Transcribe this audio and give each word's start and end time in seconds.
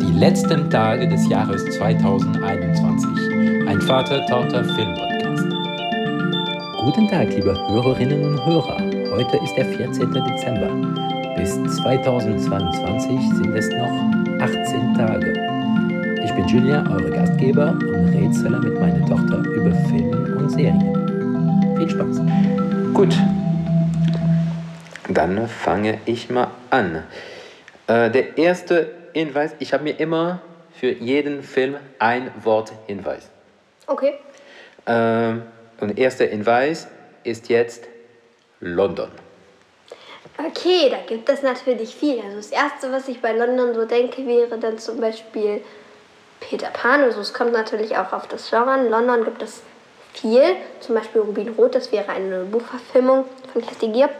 Die 0.00 0.12
letzten 0.18 0.70
Tage 0.70 1.06
des 1.06 1.28
Jahres 1.28 1.62
2021. 1.66 3.68
Ein 3.68 3.78
Vater-Tochter-Film-Podcast. 3.82 5.44
Guten 6.80 7.08
Tag, 7.08 7.28
liebe 7.28 7.54
Hörerinnen 7.68 8.24
und 8.24 8.46
Hörer. 8.46 8.78
Heute 9.10 9.36
ist 9.36 9.54
der 9.56 9.66
14. 9.66 10.12
Dezember. 10.12 10.70
Bis 11.36 11.62
2022 11.76 13.20
sind 13.34 13.54
es 13.54 13.68
noch 13.68 13.92
18 14.40 14.94
Tage. 14.94 15.34
Ich 16.24 16.32
bin 16.32 16.48
Julia, 16.48 16.90
eure 16.90 17.10
Gastgeber 17.10 17.72
und 17.72 18.14
Rätseler 18.14 18.60
mit 18.60 18.80
meiner 18.80 19.04
Tochter 19.04 19.40
über 19.40 19.74
Filme 19.90 20.36
und 20.38 20.48
Serien. 20.48 21.76
Viel 21.76 21.90
Spaß. 21.90 22.22
Gut, 22.94 23.14
dann 25.10 25.46
fange 25.48 25.98
ich 26.06 26.30
mal 26.30 26.46
an. 26.70 27.02
Äh, 27.86 28.10
der 28.10 28.38
erste 28.38 28.94
Hinweis, 29.12 29.54
ich 29.58 29.72
habe 29.72 29.84
mir 29.84 29.98
immer 29.98 30.40
für 30.74 30.90
jeden 30.90 31.42
Film 31.42 31.76
ein 31.98 32.30
Wort 32.42 32.72
Hinweis. 32.86 33.30
Okay. 33.86 34.14
Ähm, 34.86 35.42
und 35.80 35.98
erster 35.98 36.26
Hinweis 36.26 36.88
ist 37.24 37.48
jetzt 37.48 37.84
London. 38.60 39.10
Okay, 40.38 40.88
da 40.90 40.98
gibt 41.06 41.28
es 41.28 41.42
natürlich 41.42 41.94
viel. 41.94 42.20
Also 42.20 42.36
das 42.36 42.50
Erste, 42.50 42.90
was 42.90 43.08
ich 43.08 43.20
bei 43.20 43.32
London 43.32 43.74
so 43.74 43.84
denke, 43.84 44.26
wäre 44.26 44.58
dann 44.58 44.78
zum 44.78 45.00
Beispiel 45.00 45.60
Peter 46.40 46.68
Pan. 46.68 47.02
Also 47.02 47.20
es 47.20 47.34
kommt 47.34 47.52
natürlich 47.52 47.96
auch 47.96 48.12
auf 48.12 48.28
das 48.28 48.48
Genre 48.48 48.70
an. 48.70 48.86
In 48.86 48.90
London 48.90 49.24
gibt 49.24 49.42
es 49.42 49.62
viel. 50.14 50.56
Zum 50.80 50.94
Beispiel 50.94 51.20
Rubin 51.20 51.50
Rot, 51.50 51.74
das 51.74 51.92
wäre 51.92 52.08
eine 52.10 52.44
Buchverfilmung 52.44 53.24
von 53.52 53.62
Kathy 53.62 53.88
Gier. 53.88 54.10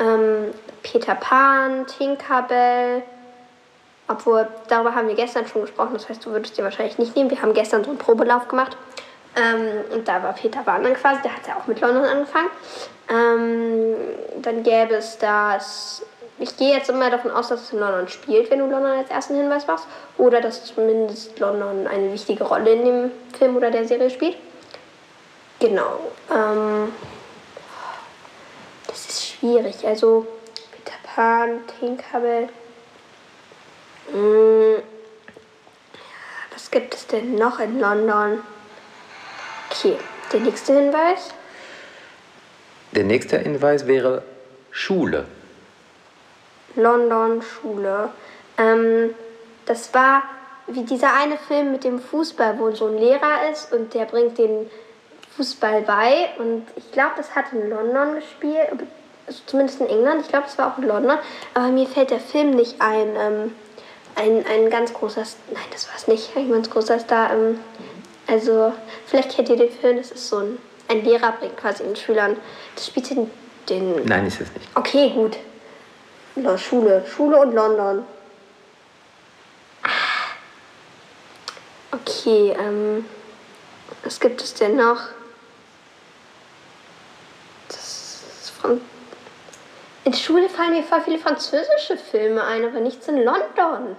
Ähm, 0.00 0.52
Peter 0.82 1.14
Pan, 1.14 1.86
Tinkerbell. 1.86 3.02
Obwohl, 4.08 4.48
darüber 4.68 4.94
haben 4.94 5.06
wir 5.06 5.14
gestern 5.14 5.46
schon 5.46 5.62
gesprochen. 5.62 5.92
Das 5.92 6.08
heißt, 6.08 6.24
du 6.24 6.30
würdest 6.30 6.58
dir 6.58 6.64
wahrscheinlich 6.64 6.98
nicht 6.98 7.14
nehmen. 7.14 7.30
Wir 7.30 7.40
haben 7.42 7.54
gestern 7.54 7.84
so 7.84 7.90
einen 7.90 7.98
Probelauf 7.98 8.48
gemacht. 8.48 8.76
Ähm, 9.36 9.84
und 9.94 10.08
da 10.08 10.22
war 10.22 10.32
Peter 10.32 10.62
Pan 10.62 10.82
dann 10.82 10.94
quasi. 10.94 11.22
Der 11.22 11.36
hat 11.36 11.46
ja 11.46 11.56
auch 11.56 11.66
mit 11.66 11.80
London 11.80 12.04
angefangen. 12.04 12.50
Ähm, 13.08 13.94
dann 14.42 14.62
gäbe 14.62 14.94
es 14.94 15.18
das. 15.18 16.02
Ich 16.38 16.56
gehe 16.56 16.74
jetzt 16.74 16.88
immer 16.88 17.10
davon 17.10 17.30
aus, 17.30 17.48
dass 17.48 17.62
es 17.62 17.72
in 17.72 17.80
London 17.80 18.08
spielt, 18.08 18.50
wenn 18.50 18.60
du 18.60 18.66
London 18.66 18.92
als 18.92 19.10
ersten 19.10 19.36
Hinweis 19.36 19.66
machst. 19.66 19.86
Oder 20.16 20.40
dass 20.40 20.64
zumindest 20.64 21.38
London 21.38 21.86
eine 21.86 22.12
wichtige 22.12 22.44
Rolle 22.44 22.72
in 22.72 22.84
dem 22.84 23.10
Film 23.38 23.56
oder 23.56 23.70
der 23.70 23.86
Serie 23.86 24.10
spielt. 24.10 24.36
Genau. 25.60 26.00
Ähm, 26.34 26.92
schwierig. 29.40 29.86
Also 29.86 30.26
Peter 30.72 30.96
Pan, 31.02 31.60
Tinkerbell. 31.78 32.48
Hm, 34.12 34.82
was 36.52 36.70
gibt 36.70 36.94
es 36.94 37.06
denn 37.06 37.34
noch 37.34 37.58
in 37.58 37.80
London? 37.80 38.42
Okay, 39.70 39.96
der 40.32 40.40
nächste 40.40 40.74
Hinweis. 40.74 41.30
Der 42.92 43.04
nächste 43.04 43.38
Hinweis 43.38 43.86
wäre 43.86 44.22
Schule. 44.70 45.26
London 46.76 47.42
Schule. 47.42 48.10
Ähm, 48.58 49.14
das 49.66 49.94
war 49.94 50.22
wie 50.66 50.82
dieser 50.82 51.14
eine 51.14 51.36
Film 51.36 51.72
mit 51.72 51.84
dem 51.84 51.98
Fußball, 52.00 52.58
wo 52.58 52.70
so 52.72 52.86
ein 52.86 52.98
Lehrer 52.98 53.50
ist 53.50 53.72
und 53.72 53.94
der 53.94 54.04
bringt 54.04 54.38
den 54.38 54.70
Fußball 55.36 55.82
bei. 55.82 56.30
Und 56.38 56.66
ich 56.76 56.90
glaube, 56.92 57.14
das 57.16 57.34
hat 57.34 57.52
in 57.52 57.70
London 57.70 58.16
gespielt, 58.16 58.68
also 59.26 59.40
zumindest 59.46 59.80
in 59.80 59.88
England. 59.88 60.22
Ich 60.22 60.28
glaube, 60.28 60.46
es 60.46 60.58
war 60.58 60.72
auch 60.72 60.78
in 60.78 60.86
London. 60.86 61.18
Aber 61.54 61.68
mir 61.68 61.86
fällt 61.86 62.10
der 62.10 62.20
Film 62.20 62.50
nicht 62.50 62.80
ein. 62.80 63.16
Ähm, 63.16 63.52
ein, 64.16 64.44
ein 64.46 64.70
ganz 64.70 64.92
großer, 64.92 65.22
nein, 65.52 65.64
das 65.72 65.88
war 65.88 65.94
es 65.96 66.08
nicht, 66.08 66.36
ein 66.36 66.50
ganz 66.50 66.68
großer 66.70 66.98
Star. 66.98 67.32
Ähm, 67.32 67.60
also, 68.26 68.72
vielleicht 69.06 69.34
kennt 69.34 69.48
ihr 69.48 69.56
den 69.56 69.70
Film, 69.70 69.96
das 69.96 70.10
ist 70.10 70.28
so 70.28 70.38
ein, 70.38 70.58
ein 70.88 71.04
Lehrer 71.04 71.32
bringt 71.32 71.56
quasi 71.56 71.82
den 71.82 71.96
Schülern, 71.96 72.36
das 72.74 72.86
spielt 72.86 73.10
in 73.10 73.30
den... 73.68 74.04
Nein, 74.04 74.26
ist 74.26 74.40
es 74.40 74.52
nicht. 74.52 74.68
Okay, 74.74 75.10
gut. 75.10 75.36
Schule, 76.58 77.04
Schule 77.06 77.38
und 77.38 77.54
London. 77.54 78.04
Okay, 81.92 82.54
ähm, 82.58 83.04
was 84.04 84.20
gibt 84.20 84.40
es 84.42 84.54
denn 84.54 84.76
noch? 84.76 85.00
Das 87.68 88.22
ist 88.42 88.50
von 88.50 88.80
in 90.04 90.14
Schule 90.14 90.48
fallen 90.48 90.72
mir 90.72 90.82
voll 90.82 91.00
viele 91.02 91.18
französische 91.18 91.96
Filme 91.96 92.42
ein, 92.42 92.64
aber 92.64 92.80
nichts 92.80 93.06
in 93.08 93.22
London. 93.22 93.96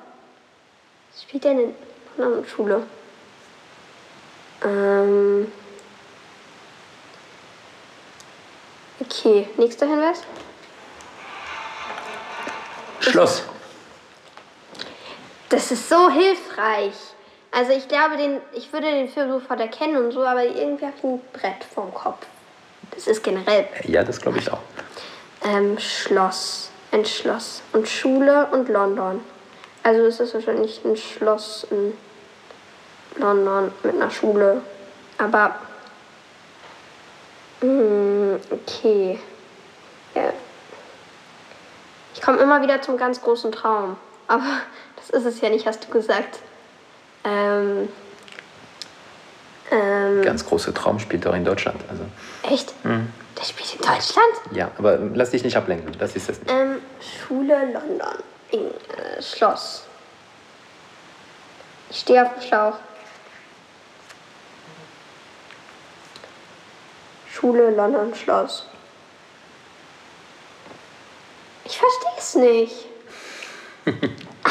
Was 1.12 1.24
spielt 1.24 1.44
denn 1.44 1.60
in 1.60 1.76
London 2.18 2.46
Schule? 2.46 2.84
Ähm 4.64 5.52
okay, 9.00 9.50
nächster 9.58 9.88
Hinweis. 9.88 10.24
Schloss. 13.00 13.44
Das 15.50 15.72
ist 15.72 15.90
so 15.90 16.10
hilfreich. 16.10 16.94
Also 17.52 17.74
ich 17.74 17.88
glaube, 17.90 18.16
den, 18.16 18.40
ich 18.54 18.72
würde 18.72 18.90
den 18.90 19.10
Film 19.10 19.32
sofort 19.32 19.60
erkennen 19.60 19.98
und 19.98 20.12
so, 20.14 20.24
aber 20.24 20.46
irgendwie 20.46 20.86
habe 20.86 20.96
ich 20.98 21.04
ein 21.04 21.22
Brett 21.34 21.64
vorm 21.74 21.94
Kopf. 21.94 22.26
Das 22.92 23.08
ist 23.08 23.24
generell. 23.24 23.68
Ja, 23.84 24.04
das 24.04 24.22
glaube 24.22 24.40
ich 24.40 24.52
auch. 24.52 24.60
Ähm, 25.44 25.78
Schloss. 25.80 26.70
Ein 26.92 27.06
Schloss. 27.06 27.62
Und 27.74 27.88
Schule 27.88 28.48
und 28.52 28.70
London. 28.70 29.22
Also 29.84 30.02
es 30.06 30.20
ist 30.20 30.34
wahrscheinlich 30.34 30.82
ein 30.86 30.96
Schloss 30.96 31.66
in 31.72 31.94
London 33.18 33.72
mit 33.84 33.96
einer 33.96 34.10
Schule. 34.10 34.62
Aber. 35.18 35.56
Mh, 37.62 37.68
hm, 37.68 38.40
okay. 38.52 39.20
Ja. 40.16 40.34
Ich 42.14 42.22
komme 42.22 42.38
immer 42.40 42.62
wieder 42.62 42.82
zum 42.82 42.98
ganz 42.98 43.22
großen 43.22 43.52
Traum. 43.52 43.98
Aber 44.28 44.44
das 44.98 45.10
ist 45.10 45.26
es 45.26 45.42
ja 45.42 45.50
nicht, 45.50 45.66
hast 45.66 45.88
du 45.88 45.92
gesagt. 45.92 46.40
Ähm, 47.24 47.90
ähm, 49.72 50.22
ganz 50.22 50.46
große 50.46 50.74
Traum 50.74 51.00
spielt 51.00 51.26
doch 51.26 51.34
in 51.34 51.46
Deutschland. 51.46 51.82
Also. 51.90 52.04
Echt? 52.44 52.74
Mhm. 52.84 53.08
Der 53.42 53.48
spielt 53.48 53.74
in 53.74 53.82
Deutschland? 53.82 54.34
Ja, 54.52 54.70
aber 54.78 54.98
lass 55.16 55.32
dich 55.32 55.44
nicht 55.44 55.58
ablenken. 55.58 55.98
Das 55.98 56.16
ist 56.16 56.30
es 56.30 56.40
nicht. 56.40 56.52
Ähm, 56.52 56.80
Schule 57.00 57.74
London. 57.74 58.24
In, 58.52 58.68
äh, 58.68 59.22
Schloss. 59.22 59.86
Ich 61.90 62.00
stehe 62.00 62.24
auf 62.24 62.34
dem 62.36 62.44
Schlauch. 62.44 62.76
Schule 67.32 67.72
London 67.72 68.14
Schloss. 68.14 68.68
Ich 71.66 71.80
verstehe 71.80 72.12
es 72.18 72.36
nicht. 72.36 72.86
ah. 74.44 74.50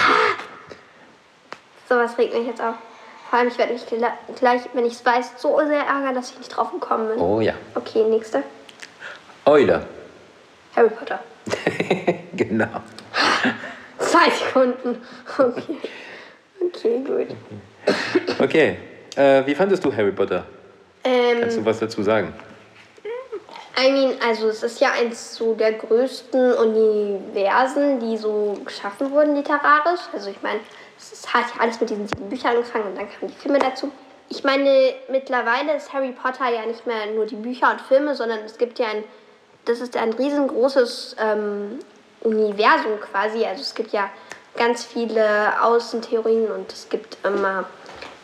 Sowas 1.89 2.19
regt 2.19 2.35
mich 2.35 2.47
jetzt 2.47 2.61
auf. 2.61 2.75
Vor 3.29 3.39
allem, 3.39 3.49
ich 3.49 3.59
werde 3.59 3.75
mich 3.75 3.87
gleich, 4.35 4.63
wenn 4.73 4.85
ich 4.85 4.95
es 4.95 5.07
weiß, 5.07 5.35
so 5.37 5.57
sehr 5.59 5.85
ärgern, 5.85 6.17
dass 6.17 6.33
ich 6.33 6.39
nicht 6.39 6.57
drauf 6.57 6.73
gekommen 6.73 7.09
bin. 7.09 7.21
Oh 7.21 7.41
ja. 7.41 7.55
Okay, 7.77 8.03
nächste. 8.03 8.43
Eule. 9.47 9.87
Harry 10.77 10.91
Potter. 10.91 11.21
genau. 12.37 12.83
Zwei 13.99 14.31
Sekunden. 14.31 15.03
Okay. 15.39 15.77
Okay, 16.61 17.05
gut. 17.05 17.37
Okay. 18.39 18.77
Äh, 19.17 19.47
wie 19.47 19.55
fandest 19.55 19.85
du 19.85 19.95
Harry 19.95 20.13
Potter? 20.13 20.45
Ähm, 21.05 21.41
Kannst 21.41 21.57
du 21.57 21.65
was 21.65 21.79
dazu 21.79 22.03
sagen? 22.03 22.33
I 23.79 23.91
mean, 23.91 24.15
also 24.23 24.49
es 24.49 24.63
ist 24.63 24.81
ja 24.81 24.93
eins 24.93 25.37
so 25.37 25.55
der 25.55 25.73
größten 25.73 26.53
Universen, 26.55 27.99
die 28.01 28.17
so 28.19 28.59
geschaffen 28.65 29.11
wurden 29.11 29.35
literarisch. 29.35 30.01
Also 30.13 30.29
ich 30.31 30.43
meine, 30.43 30.61
es 30.99 31.33
hat 31.33 31.47
ja 31.55 31.63
alles 31.63 31.81
mit 31.81 31.89
diesen 31.89 32.07
sieben 32.07 32.29
Büchern 32.29 32.57
angefangen 32.57 32.89
und 32.89 32.97
dann 32.97 33.09
kamen 33.09 33.33
die 33.33 33.41
Filme 33.41 33.59
dazu. 33.59 33.91
Ich 34.29 34.45
meine, 34.45 34.95
mittlerweile 35.11 35.75
ist 35.77 35.93
Harry 35.93 36.13
Potter 36.13 36.49
ja 36.51 36.67
nicht 36.67 36.87
mehr 36.87 37.07
nur 37.07 37.27
die 37.27 37.37
Bücher 37.37 37.71
und 37.71 37.81
Filme, 37.81 38.15
sondern 38.15 38.41
es 38.41 38.59
gibt 38.59 38.79
ja 38.79 38.89
ein, 38.89 39.03
das 39.65 39.81
ist 39.81 39.97
ein 39.97 40.13
riesengroßes 40.13 41.17
ähm, 41.21 41.79
Universum 42.23 43.01
quasi. 43.01 43.45
Also 43.45 43.63
es 43.63 43.75
gibt 43.75 43.93
ja 43.93 44.11
ganz 44.57 44.85
viele 44.85 45.61
Außentheorien 45.63 46.51
und 46.51 46.73
es 46.73 46.89
gibt 46.89 47.19
immer 47.25 47.65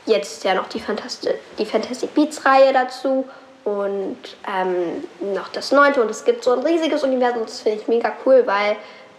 jetzt 0.06 0.44
ja 0.44 0.54
noch 0.54 0.68
die, 0.68 0.80
Fantasti 0.80 1.30
die 1.58 1.66
Fantastic 1.66 2.14
Beats 2.14 2.44
Reihe 2.44 2.72
dazu 2.72 3.24
und 3.64 4.16
ähm, 4.46 5.32
noch 5.34 5.48
das 5.48 5.72
neunte 5.72 6.00
und 6.00 6.10
es 6.10 6.24
gibt 6.24 6.44
so 6.44 6.52
ein 6.52 6.60
riesiges 6.60 7.02
Universum, 7.02 7.42
das 7.42 7.60
finde 7.60 7.80
ich 7.80 7.88
mega 7.88 8.12
cool, 8.24 8.44
weil 8.46 8.76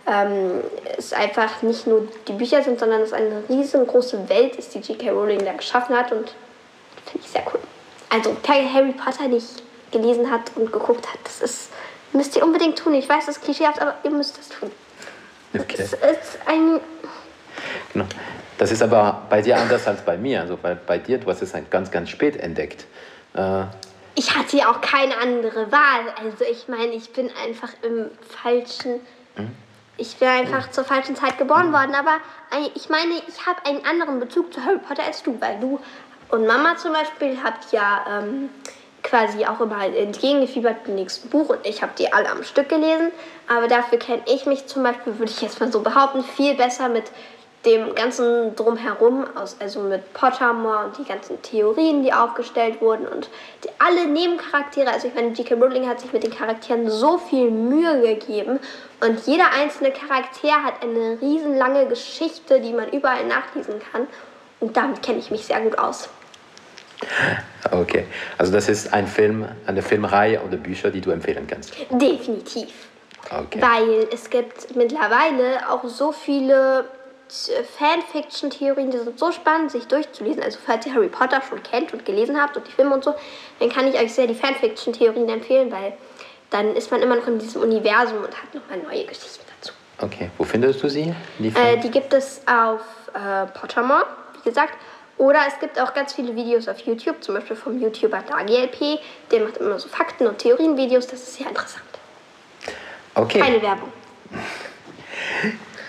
ähm, 0.07 0.63
es 0.97 1.11
einfach 1.11 1.61
nicht 1.61 1.85
nur 1.85 2.07
die 2.27 2.31
Bücher 2.31 2.63
sind, 2.63 2.79
sondern 2.79 3.01
es 3.01 3.11
eine 3.11 3.43
riesengroße 3.49 4.29
Welt 4.29 4.55
ist, 4.55 4.73
die 4.73 4.79
J.K. 4.79 5.09
Rowling 5.11 5.43
da 5.43 5.51
geschaffen 5.51 5.97
hat 5.97 6.13
und 6.13 6.33
finde 7.05 7.25
ich 7.25 7.29
sehr 7.29 7.43
cool. 7.53 7.59
Also, 8.09 8.35
wer 8.45 8.73
Harry 8.73 8.93
Potter 8.93 9.27
nicht 9.27 9.63
gelesen 9.91 10.31
hat 10.31 10.51
und 10.55 10.71
geguckt 10.71 11.05
hat, 11.11 11.19
das 11.25 11.41
ist, 11.41 11.69
müsst 12.13 12.35
ihr 12.35 12.43
unbedingt 12.43 12.77
tun. 12.77 12.93
Ich 12.93 13.07
weiß, 13.07 13.25
das 13.25 13.37
ist 13.37 13.43
klischeehaft, 13.43 13.81
aber 13.81 13.95
ihr 14.03 14.11
müsst 14.11 14.37
das 14.37 14.49
tun. 14.49 14.71
Okay. 15.53 15.75
Es 15.79 15.93
ist 15.93 16.39
ein, 16.45 16.79
Das 18.57 18.71
ist 18.71 18.81
aber 18.81 19.23
bei 19.29 19.41
dir 19.41 19.57
anders 19.57 19.87
als 19.87 20.01
bei 20.01 20.17
mir, 20.17 20.41
also 20.41 20.57
weil 20.61 20.75
bei 20.75 20.97
dir, 20.97 21.19
du 21.19 21.29
hast 21.29 21.41
es 21.41 21.53
halt 21.53 21.69
ganz, 21.69 21.91
ganz 21.91 22.09
spät 22.09 22.37
entdeckt. 22.37 22.85
Äh, 23.35 23.63
ich 24.15 24.35
hatte 24.35 24.57
ja 24.57 24.71
auch 24.71 24.81
keine 24.81 25.17
andere 25.17 25.71
Wahl. 25.71 26.13
Also 26.23 26.43
ich 26.49 26.67
meine, 26.67 26.93
ich 26.93 27.13
bin 27.13 27.29
einfach 27.43 27.69
im 27.83 28.09
falschen... 28.41 28.99
Hm? 29.35 29.51
Ich 29.99 30.17
bin 30.17 30.27
einfach 30.27 30.65
hm. 30.65 30.73
zur 30.73 30.83
falschen 30.83 31.15
Zeit 31.15 31.39
geboren 31.39 31.67
hm. 31.67 31.73
worden, 31.73 31.95
aber 31.95 32.17
ich 32.75 32.89
meine, 32.89 33.13
ich 33.27 33.45
habe 33.47 33.65
einen 33.65 33.83
anderen 33.83 34.19
Bezug 34.19 34.53
zu 34.53 34.63
Harry 34.63 34.77
Potter 34.77 35.03
als 35.03 35.23
du, 35.23 35.39
weil 35.41 35.59
du 35.59 35.79
und 36.29 36.45
Mama 36.45 36.75
zum 36.77 36.93
Beispiel 36.93 37.37
habt 37.43 37.71
ja 37.71 38.05
ähm, 38.09 38.49
quasi 39.03 39.45
auch 39.45 39.61
immer 39.61 39.85
entgegengefiebert 39.85 40.87
dem 40.87 40.95
nächsten 40.95 41.29
Buch 41.29 41.49
und 41.49 41.59
ich 41.65 41.81
habe 41.81 41.93
die 41.97 42.11
alle 42.11 42.29
am 42.29 42.43
Stück 42.43 42.69
gelesen. 42.69 43.11
Aber 43.47 43.67
dafür 43.67 43.99
kenne 43.99 44.23
ich 44.25 44.45
mich 44.45 44.67
zum 44.67 44.83
Beispiel, 44.83 45.17
würde 45.17 45.31
ich 45.31 45.41
jetzt 45.41 45.59
mal 45.59 45.71
so 45.71 45.81
behaupten, 45.81 46.23
viel 46.23 46.55
besser 46.55 46.89
mit 46.89 47.05
dem 47.65 47.95
ganzen 47.95 48.55
Drumherum 48.55 49.25
aus, 49.35 49.57
also 49.59 49.81
mit 49.81 50.13
Pottermore 50.13 50.85
und 50.85 50.97
die 50.97 51.03
ganzen 51.03 51.41
Theorien, 51.41 52.03
die 52.03 52.13
aufgestellt 52.13 52.79
wurden 52.81 53.07
und 53.07 53.29
die, 53.63 53.69
alle 53.79 54.07
Nebencharaktere. 54.07 54.89
Also 54.89 55.07
ich 55.07 55.15
meine, 55.15 55.29
J.K. 55.29 55.55
Rowling 55.55 55.87
hat 55.87 55.99
sich 55.99 56.13
mit 56.13 56.23
den 56.23 56.33
Charakteren 56.33 56.89
so 56.89 57.17
viel 57.17 57.49
Mühe 57.49 58.01
gegeben 58.01 58.59
und 59.01 59.25
jeder 59.25 59.51
einzelne 59.53 59.91
Charakter 59.91 60.63
hat 60.63 60.81
eine 60.81 61.19
riesenlange 61.21 61.87
Geschichte, 61.87 62.61
die 62.61 62.73
man 62.73 62.89
überall 62.89 63.25
nachlesen 63.25 63.81
kann. 63.91 64.07
Und 64.59 64.77
damit 64.77 65.03
kenne 65.03 65.19
ich 65.19 65.29
mich 65.29 65.45
sehr 65.45 65.59
gut 65.61 65.77
aus. 65.77 66.09
Okay, 67.71 68.05
also 68.37 68.51
das 68.51 68.69
ist 68.69 68.93
ein 68.93 69.07
Film, 69.07 69.47
eine 69.65 69.81
Filmreihe 69.81 70.41
oder 70.41 70.57
Bücher, 70.57 70.89
die 70.89 71.01
du 71.01 71.11
empfehlen 71.11 71.45
kannst? 71.47 71.73
Definitiv. 71.91 72.69
Okay. 73.29 73.61
Weil 73.61 74.07
es 74.13 74.29
gibt 74.29 74.75
mittlerweile 74.75 75.69
auch 75.69 75.83
so 75.83 76.11
viele 76.11 76.85
Fanfiction-Theorien, 77.77 78.89
die 78.89 78.97
sind 78.99 79.19
so 79.19 79.31
spannend, 79.31 79.71
sich 79.71 79.85
durchzulesen. 79.87 80.41
Also 80.41 80.59
falls 80.65 80.85
ihr 80.85 80.93
Harry 80.93 81.09
Potter 81.09 81.41
schon 81.47 81.61
kennt 81.61 81.93
und 81.93 82.05
gelesen 82.05 82.41
habt 82.41 82.55
und 82.55 82.65
die 82.67 82.71
Filme 82.71 82.93
und 82.93 83.03
so, 83.03 83.13
dann 83.59 83.69
kann 83.69 83.87
ich 83.87 83.99
euch 83.99 84.13
sehr 84.13 84.27
die 84.27 84.35
Fanfiction-Theorien 84.35 85.27
empfehlen, 85.27 85.71
weil 85.71 85.93
dann 86.49 86.75
ist 86.75 86.89
man 86.91 87.01
immer 87.01 87.15
noch 87.15 87.27
in 87.27 87.39
diesem 87.39 87.61
Universum 87.61 88.19
und 88.19 88.29
hat 88.29 88.53
nochmal 88.53 88.77
neue 88.79 89.05
Geschichten 89.05 89.43
dazu. 89.59 89.73
Okay, 89.99 90.29
wo 90.37 90.45
findest 90.45 90.81
du 90.81 90.89
sie? 90.89 91.13
Die, 91.39 91.49
äh, 91.49 91.77
die 91.77 91.91
gibt 91.91 92.13
es 92.13 92.41
auf 92.45 92.81
äh, 93.13 93.45
Pottermore, 93.47 94.05
wie 94.35 94.49
gesagt. 94.49 94.73
Oder 95.17 95.39
es 95.47 95.59
gibt 95.59 95.79
auch 95.79 95.93
ganz 95.93 96.13
viele 96.13 96.35
Videos 96.35 96.67
auf 96.67 96.79
YouTube, 96.79 97.23
zum 97.23 97.35
Beispiel 97.35 97.55
vom 97.55 97.79
YouTuber 97.81 98.23
DagiLP. 98.27 98.99
Der 99.31 99.41
macht 99.41 99.57
immer 99.57 99.79
so 99.79 99.89
Fakten- 99.89 100.27
und 100.27 100.37
Theorienvideos. 100.37 101.07
Das 101.07 101.21
ist 101.21 101.35
sehr 101.35 101.47
interessant. 101.47 101.83
Okay. 103.15 103.39
Keine 103.39 103.61
Werbung. 103.61 103.91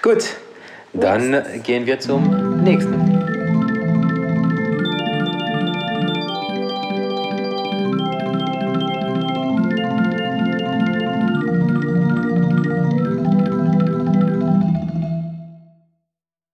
Gut, 0.00 0.24
dann 0.94 1.30
Nächstes. 1.30 1.62
gehen 1.62 1.86
wir 1.86 2.00
zum 2.00 2.62
nächsten. 2.62 3.17